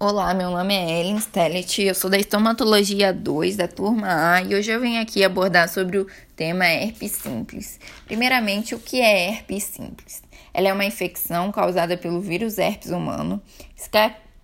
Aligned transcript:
Olá, 0.00 0.32
meu 0.32 0.52
nome 0.52 0.72
é 0.72 1.00
Ellen 1.00 1.18
Stellet, 1.18 1.82
eu 1.82 1.92
sou 1.92 2.08
da 2.08 2.16
Estomatologia 2.16 3.12
2 3.12 3.56
da 3.56 3.66
turma 3.66 4.06
A 4.32 4.40
e 4.40 4.54
hoje 4.54 4.70
eu 4.70 4.78
venho 4.78 5.02
aqui 5.02 5.24
abordar 5.24 5.68
sobre 5.68 5.98
o 5.98 6.06
tema 6.36 6.66
herpes 6.66 7.10
simples. 7.10 7.80
Primeiramente, 8.06 8.76
o 8.76 8.78
que 8.78 9.00
é 9.00 9.30
herpes 9.30 9.64
simples? 9.64 10.22
Ela 10.54 10.68
é 10.68 10.72
uma 10.72 10.84
infecção 10.84 11.50
causada 11.50 11.96
pelo 11.96 12.20
vírus 12.20 12.58
herpes 12.58 12.92
humano 12.92 13.42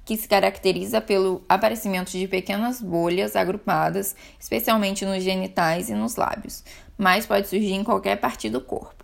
que 0.04 0.16
se 0.16 0.26
caracteriza 0.26 1.00
pelo 1.00 1.44
aparecimento 1.48 2.10
de 2.10 2.26
pequenas 2.26 2.82
bolhas 2.82 3.36
agrupadas, 3.36 4.16
especialmente 4.40 5.06
nos 5.06 5.22
genitais 5.22 5.88
e 5.88 5.94
nos 5.94 6.16
lábios, 6.16 6.64
mas 6.98 7.26
pode 7.26 7.46
surgir 7.46 7.74
em 7.74 7.84
qualquer 7.84 8.16
parte 8.16 8.50
do 8.50 8.60
corpo. 8.60 9.03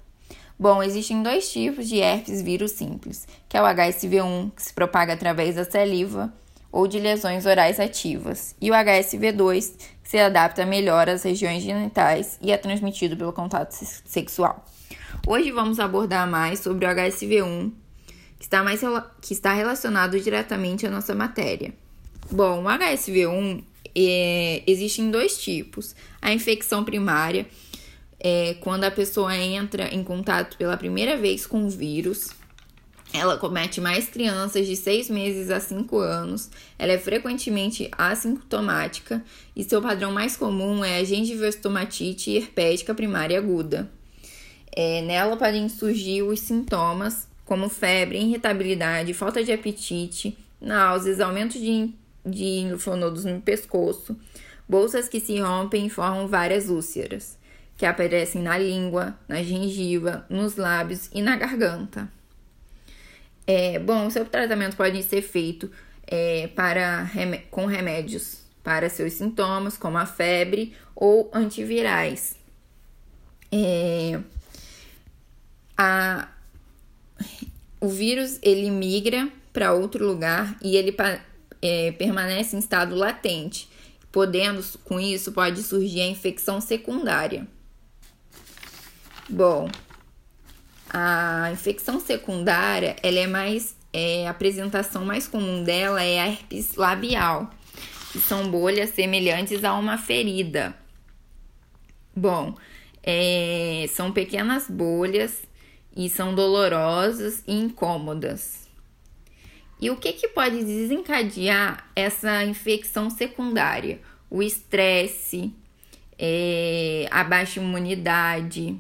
Bom, 0.60 0.82
existem 0.82 1.22
dois 1.22 1.50
tipos 1.50 1.88
de 1.88 2.00
herpes 2.00 2.42
vírus 2.42 2.72
simples, 2.72 3.26
que 3.48 3.56
é 3.56 3.62
o 3.62 3.64
HSV1, 3.64 4.52
que 4.54 4.62
se 4.62 4.74
propaga 4.74 5.14
através 5.14 5.54
da 5.54 5.64
saliva, 5.64 6.30
ou 6.70 6.86
de 6.86 6.98
lesões 6.98 7.46
orais 7.46 7.80
ativas, 7.80 8.54
e 8.60 8.70
o 8.70 8.74
HSV2, 8.74 9.72
que 10.02 10.10
se 10.10 10.18
adapta 10.18 10.66
melhor 10.66 11.08
às 11.08 11.22
regiões 11.22 11.62
genitais 11.62 12.38
e 12.42 12.52
é 12.52 12.58
transmitido 12.58 13.16
pelo 13.16 13.32
contato 13.32 13.72
sexual. 13.72 14.62
Hoje 15.26 15.50
vamos 15.50 15.80
abordar 15.80 16.28
mais 16.28 16.58
sobre 16.58 16.84
o 16.84 16.90
HSV1, 16.90 17.72
que 18.38 18.44
está, 18.44 18.62
mais, 18.62 18.82
que 19.22 19.32
está 19.32 19.54
relacionado 19.54 20.20
diretamente 20.20 20.86
à 20.86 20.90
nossa 20.90 21.14
matéria. 21.14 21.72
Bom, 22.30 22.64
o 22.64 22.66
HSV1 22.66 23.64
é, 23.96 24.62
existe 24.66 25.00
em 25.00 25.10
dois 25.10 25.42
tipos: 25.42 25.96
a 26.20 26.30
infecção 26.34 26.84
primária, 26.84 27.46
é, 28.20 28.54
quando 28.60 28.84
a 28.84 28.90
pessoa 28.90 29.34
entra 29.36 29.92
em 29.94 30.04
contato 30.04 30.56
pela 30.56 30.76
primeira 30.76 31.16
vez 31.16 31.46
com 31.46 31.64
o 31.64 31.70
vírus, 31.70 32.28
ela 33.12 33.36
comete 33.36 33.80
mais 33.80 34.08
crianças 34.08 34.66
de 34.66 34.76
6 34.76 35.10
meses 35.10 35.50
a 35.50 35.58
5 35.58 35.98
anos. 35.98 36.50
Ela 36.78 36.92
é 36.92 36.98
frequentemente 36.98 37.90
assintomática 37.96 39.24
e 39.56 39.64
seu 39.64 39.82
padrão 39.82 40.12
mais 40.12 40.36
comum 40.36 40.84
é 40.84 40.98
a 40.98 41.04
gengiviostomatite 41.04 42.30
herpética 42.30 42.94
primária 42.94 43.38
aguda. 43.38 43.90
É, 44.70 45.02
nela 45.02 45.36
podem 45.36 45.68
surgir 45.68 46.22
os 46.22 46.38
sintomas 46.38 47.26
como 47.44 47.68
febre, 47.68 48.20
irritabilidade, 48.20 49.12
falta 49.12 49.42
de 49.42 49.50
apetite, 49.50 50.38
náuseas, 50.60 51.18
aumento 51.18 51.58
de, 51.58 51.92
de 52.24 52.64
no 52.64 53.40
pescoço, 53.40 54.16
bolsas 54.68 55.08
que 55.08 55.18
se 55.18 55.40
rompem 55.40 55.86
e 55.86 55.90
formam 55.90 56.28
várias 56.28 56.68
úlceras, 56.68 57.36
que 57.80 57.86
aparecem 57.86 58.42
na 58.42 58.58
língua, 58.58 59.18
na 59.26 59.42
gengiva, 59.42 60.26
nos 60.28 60.56
lábios 60.56 61.08
e 61.14 61.22
na 61.22 61.34
garganta. 61.34 62.12
É, 63.46 63.78
bom, 63.78 64.06
o 64.06 64.10
seu 64.10 64.26
tratamento 64.26 64.76
pode 64.76 65.02
ser 65.02 65.22
feito 65.22 65.70
é, 66.06 66.48
para, 66.48 67.10
com 67.50 67.64
remédios 67.64 68.42
para 68.62 68.90
seus 68.90 69.14
sintomas, 69.14 69.78
como 69.78 69.96
a 69.96 70.04
febre 70.04 70.74
ou 70.94 71.30
antivirais. 71.32 72.36
É, 73.50 74.20
a, 75.74 76.28
o 77.80 77.88
vírus 77.88 78.38
ele 78.42 78.70
migra 78.70 79.26
para 79.54 79.72
outro 79.72 80.06
lugar 80.06 80.54
e 80.62 80.76
ele 80.76 80.94
é, 81.62 81.92
permanece 81.92 82.56
em 82.56 82.58
estado 82.58 82.94
latente, 82.94 83.70
podendo 84.12 84.62
com 84.84 85.00
isso 85.00 85.32
pode 85.32 85.62
surgir 85.62 86.02
a 86.02 86.08
infecção 86.08 86.60
secundária. 86.60 87.48
Bom, 89.32 89.70
a 90.92 91.50
infecção 91.52 92.00
secundária, 92.00 92.96
ela 93.00 93.20
é 93.20 93.28
mais 93.28 93.76
é, 93.92 94.26
a 94.26 94.30
apresentação 94.30 95.04
mais 95.04 95.28
comum 95.28 95.62
dela 95.62 96.02
é 96.02 96.18
a 96.18 96.26
herpes 96.26 96.74
labial, 96.74 97.48
que 98.10 98.18
são 98.18 98.50
bolhas 98.50 98.90
semelhantes 98.90 99.62
a 99.62 99.74
uma 99.74 99.96
ferida. 99.96 100.74
Bom, 102.14 102.56
é, 103.04 103.86
são 103.90 104.10
pequenas 104.10 104.68
bolhas 104.68 105.42
e 105.96 106.10
são 106.10 106.34
dolorosas 106.34 107.44
e 107.46 107.54
incômodas. 107.54 108.68
E 109.80 109.90
o 109.90 109.96
que, 109.96 110.12
que 110.12 110.26
pode 110.26 110.64
desencadear 110.64 111.88
essa 111.94 112.44
infecção 112.44 113.08
secundária? 113.08 114.00
O 114.28 114.42
estresse, 114.42 115.54
é, 116.18 117.06
a 117.12 117.22
baixa 117.22 117.60
imunidade, 117.60 118.76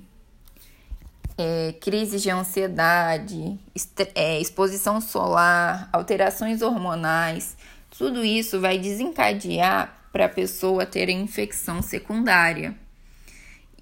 é, 1.40 1.72
crises 1.80 2.20
de 2.20 2.28
ansiedade, 2.28 3.58
é, 4.14 4.38
exposição 4.38 5.00
solar, 5.00 5.88
alterações 5.90 6.60
hormonais, 6.60 7.56
tudo 7.96 8.22
isso 8.22 8.60
vai 8.60 8.78
desencadear 8.78 9.96
para 10.12 10.26
a 10.26 10.28
pessoa 10.28 10.84
ter 10.84 11.08
infecção 11.08 11.80
secundária. 11.80 12.76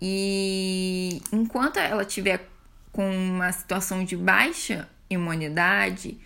E 0.00 1.20
enquanto 1.32 1.78
ela 1.78 2.04
tiver 2.04 2.48
com 2.92 3.10
uma 3.10 3.50
situação 3.50 4.04
de 4.04 4.16
baixa 4.16 4.88
imunidade, 5.10 6.16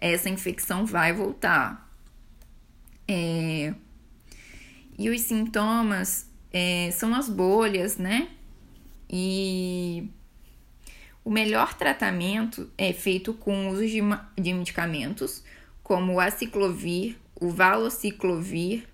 essa 0.00 0.30
infecção 0.30 0.86
vai 0.86 1.12
voltar. 1.12 1.86
É... 3.06 3.74
E 4.98 5.10
os 5.10 5.20
sintomas 5.20 6.26
é, 6.50 6.90
são 6.92 7.14
as 7.14 7.28
bolhas, 7.28 7.98
né? 7.98 8.28
E 9.10 10.10
o 11.28 11.30
melhor 11.30 11.74
tratamento 11.74 12.70
é 12.78 12.90
feito 12.90 13.34
com 13.34 13.68
o 13.68 13.72
uso 13.72 13.86
de, 13.86 14.00
de 14.40 14.50
medicamentos 14.54 15.44
como 15.82 16.14
o 16.14 16.20
aciclovir, 16.20 17.18
o 17.38 17.50
valociclovir 17.50 18.88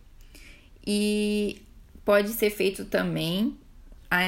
e 0.85 1.63
pode 2.05 2.31
ser 2.31 2.51
feito 2.51 2.87
também 2.87 3.57
a 4.11 4.23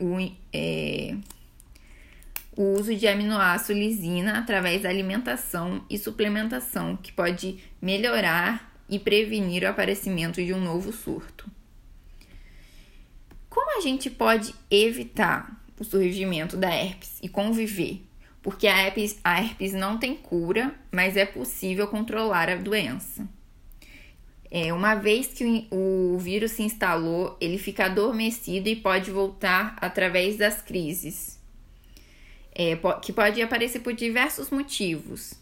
o, 0.00 0.32
é, 0.52 1.14
o 2.56 2.64
uso 2.72 2.92
de 2.92 3.06
aminoácido 3.06 3.78
lisina 3.78 4.36
através 4.36 4.82
da 4.82 4.88
alimentação 4.88 5.84
e 5.88 5.96
suplementação, 5.96 6.96
que 6.96 7.12
pode 7.12 7.62
melhorar 7.80 8.76
e 8.88 8.98
prevenir 8.98 9.62
o 9.62 9.68
aparecimento 9.68 10.44
de 10.44 10.52
um 10.52 10.60
novo 10.60 10.92
surto. 10.92 11.48
Como 13.48 13.78
a 13.78 13.80
gente 13.82 14.10
pode 14.10 14.52
evitar 14.68 15.58
o 15.78 15.84
surgimento 15.84 16.56
da 16.56 16.74
herpes 16.74 17.18
e 17.22 17.28
conviver, 17.28 18.02
porque 18.42 18.66
a 18.66 18.76
herpes, 18.76 19.18
a 19.22 19.40
herpes 19.40 19.72
não 19.72 19.98
tem 19.98 20.14
cura, 20.14 20.74
mas 20.90 21.16
é 21.16 21.24
possível 21.24 21.86
controlar 21.88 22.48
a 22.48 22.56
doença. 22.56 23.28
É, 24.50 24.72
uma 24.72 24.94
vez 24.94 25.28
que 25.28 25.68
o, 25.70 26.14
o 26.14 26.18
vírus 26.18 26.52
se 26.52 26.62
instalou, 26.62 27.36
ele 27.40 27.58
fica 27.58 27.84
adormecido 27.84 28.68
e 28.68 28.76
pode 28.76 29.10
voltar 29.10 29.76
através 29.80 30.38
das 30.38 30.62
crises, 30.62 31.38
é, 32.54 32.76
que 33.02 33.12
pode 33.12 33.42
aparecer 33.42 33.80
por 33.80 33.92
diversos 33.92 34.50
motivos. 34.50 35.34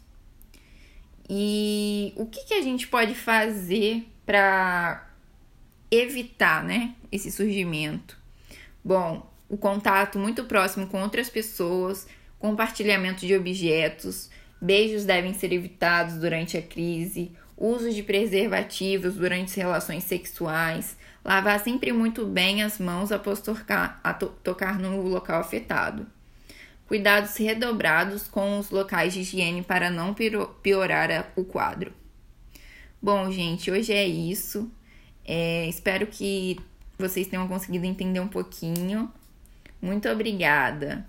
E 1.28 2.12
o 2.16 2.26
que, 2.26 2.44
que 2.44 2.54
a 2.54 2.62
gente 2.62 2.86
pode 2.86 3.14
fazer 3.14 4.06
para 4.24 5.08
evitar 5.90 6.64
né, 6.64 6.94
esse 7.10 7.30
surgimento? 7.30 8.18
Bom, 8.84 9.28
o 9.48 9.56
contato 9.56 10.18
muito 10.18 10.44
próximo 10.44 10.86
com 10.86 11.02
outras 11.02 11.30
pessoas, 11.30 12.06
compartilhamento 12.38 13.26
de 13.26 13.34
objetos, 13.34 14.30
beijos 14.60 15.04
devem 15.04 15.34
ser 15.34 15.52
evitados 15.52 16.16
durante 16.16 16.56
a 16.56 16.62
crise, 16.62 17.32
uso 17.56 17.90
de 17.90 18.02
preservativos 18.02 19.14
durante 19.14 19.50
as 19.50 19.54
relações 19.54 20.04
sexuais, 20.04 20.96
lavar 21.24 21.58
sempre 21.60 21.92
muito 21.92 22.26
bem 22.26 22.62
as 22.62 22.78
mãos 22.78 23.10
após 23.10 23.40
tocar, 23.40 24.00
to 24.18 24.26
tocar 24.42 24.78
no 24.78 25.00
local 25.02 25.40
afetado. 25.40 26.06
Cuidados 26.86 27.36
redobrados 27.36 28.28
com 28.28 28.58
os 28.58 28.70
locais 28.70 29.12
de 29.12 29.20
higiene 29.20 29.62
para 29.62 29.90
não 29.90 30.14
piorar 30.62 31.32
o 31.34 31.44
quadro. 31.44 31.92
Bom, 33.02 33.30
gente, 33.30 33.70
hoje 33.70 33.92
é 33.92 34.06
isso. 34.06 34.70
É, 35.24 35.66
espero 35.68 36.06
que 36.06 36.56
vocês 36.96 37.26
tenham 37.26 37.48
conseguido 37.48 37.84
entender 37.84 38.20
um 38.20 38.28
pouquinho. 38.28 39.12
Muito 39.86 40.08
obrigada. 40.08 41.06